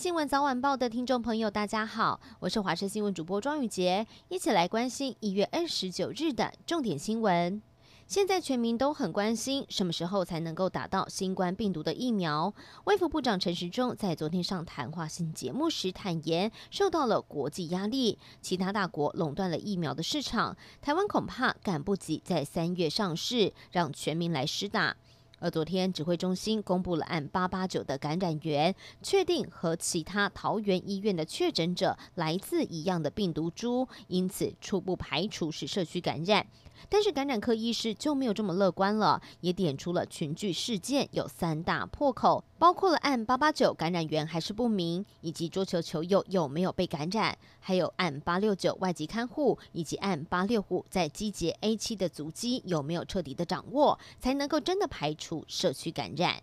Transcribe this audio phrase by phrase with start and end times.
[0.00, 7.60] 新闻早晚报的听众朋友，大家好，我是华视新闻主播庄宇洁，一起来关心一月二十九日的重点新闻。
[8.06, 12.54] 现在全民都很关心，什么时候才能够打到新冠病毒的疫苗？
[12.84, 24.96] 卫福部长陈时中在昨天上谈话性节目时坦言，受到了国际压力，其他大国垄断了疫苗的市场，台湾恐怕赶不及在三月上市，让全民来施打。
[25.40, 36.46] 而昨天指挥中心公布了案八八九的感染源，确定和其他桃园医院的确诊者来自一样的病毒株，因此初步排除是社区感染。
[36.88, 56.42] 但是感染科医师就没有这么乐观了，也点出了群聚事件有三大破口，包括了案八八九感染源还是不明，以及桌球球友有没有被感染，还有案八六九外籍看护以及案八六五在集结 A 七的足迹有没有彻底的掌握，才能够真的排除社区感染。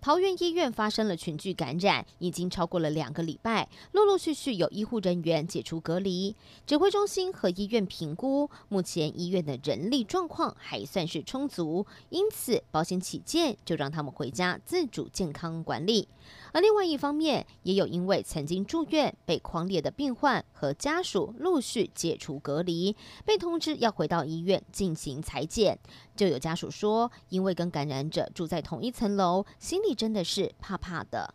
[0.00, 6.36] 桃园医院发生了群聚感染，已经超过了两个礼拜，陆陆续续有医护人员解除隔离。
[6.66, 16.08] 指挥中心和医院评估，目前医院的人力状况还算是充足，因此保险起见，就让他们回家自主健康管理。
[16.52, 25.78] 而另外一方面，也有因为曾经住院被匡列的病患和家属陆续解除隔离，被通知要回到医院进行裁检。
[26.16, 31.34] 就有家属说，因为跟感染者住在同一层楼，心里真的是怕怕的。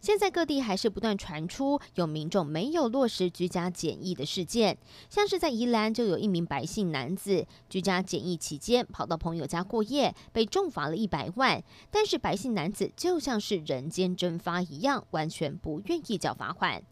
[0.00, 4.76] 现在各地还是不断传出有民众没有落实居家检疫的事件，
[5.08, 16.82] 像是在宜兰就有一名白姓男子居家检疫期间跑到朋友家过夜，被重罚了一百万，但是白姓男子就像是人间蒸发一样，完全不愿意缴罚款。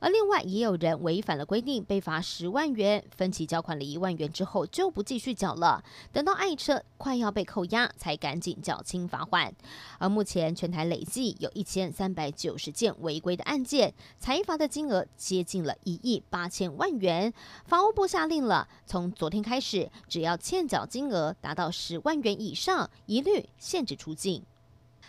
[0.00, 9.54] 而另外也有人违反了规定，被罚十万元，分期缴款了一万元之后就不继续缴了，等到爱车快要被扣押，才赶紧缴清罚款。
[9.98, 17.32] 而目前全台累计有一千三百九十件违规的案件，裁罚的金额接近了一亿八千万元。
[17.64, 24.42] 法务部下令了，从昨天开始，只要欠缴金额达到十万元以上，一律限制出境。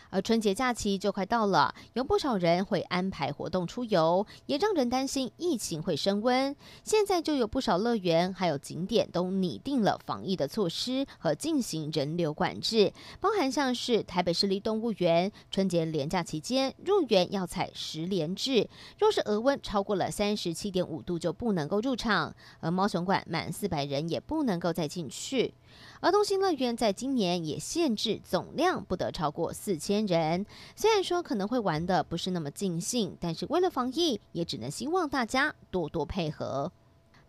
[0.10, 6.56] 而春节假期就快到了，有不少人会安排活动出游，也让人担心疫情会升温。
[6.84, 18.70] 现在就有不少乐园还有景点都拟定了防疫的措施和进行人流管制，包含像是台北市立动物园，春节连假期间入园要采十连制，
[19.00, 25.54] 若是额温超过了三十七点五度就不能够入场，而猫熊馆满四百人也不能够再进去。
[26.02, 30.46] 儿童新乐园在今年也限制总量不得超过四千人。
[30.76, 36.72] 虽然说可能会玩的不是那么尽兴，但是为了防疫，也只能希望大家多多配合。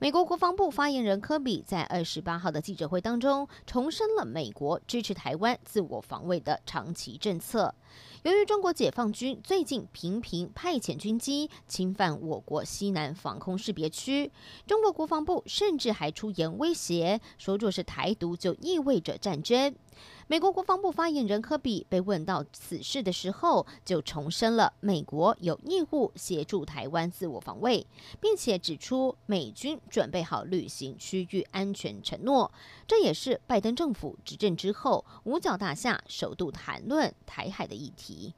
[0.00, 7.74] 美国国防部发言人科比在二十八号的记者会当中，重申了美国支持台湾自我防卫的长期政策。
[8.22, 14.30] 由于中国解放军最近频频派遣军机侵犯我国西南防空识别区，
[14.68, 19.74] 中国国防部甚至还出言威胁，说若是台独就意味着战争。
[20.26, 27.86] 美国国防部发言人科比被问到此事的时候，就重申了美国有义务协助台湾自我防卫，
[28.20, 32.52] 并且指出美军准备好履行区域安全承诺。
[32.86, 38.34] 这也是拜登政府执政之后五角大厦首度谈论台海的议题。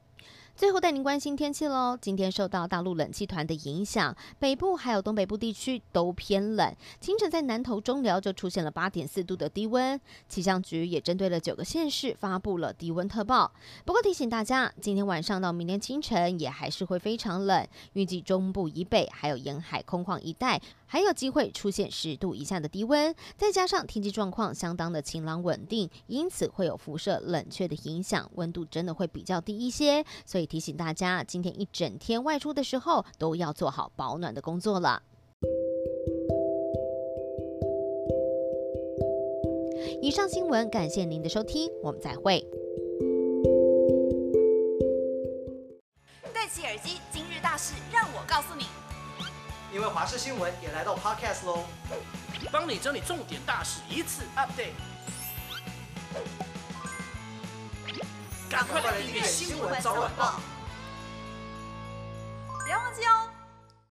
[0.60, 1.97] 最后带您关心天气喽。
[1.98, 6.76] 今天受到大陆冷气团的影响，北部还有东北部地区都偏冷。
[7.00, 13.50] 清晨在南投中寮就出现了八点四度的低温，气象局也针对了九个县市发布了低温特报。
[13.87, 20.60] 不过提醒大家，今天晚上到明天清晨也还是会非常冷，预计中部以北还有沿海空旷一带。
[20.93, 30.04] 还有机会出现十度以下的低温，再加上天气状况相当的晴朗稳定，因此会有辐射冷却的影响，温度真的会比较低一些。
[30.26, 35.00] 所以提醒大家，今天一整天外出的时候都要做好保暖的工作了。
[40.03, 42.44] 以上新闻，感谢您的收听，我们再会。
[46.35, 48.64] 戴起耳机，今日大事让我告诉你。
[49.73, 51.61] 因为华视新闻也来到 Podcast 喽，
[52.50, 54.73] 帮你整理重点大事，一次 update。
[58.50, 60.41] 赶快来订阅新闻早晚报，
[62.64, 63.19] 别忘记哦。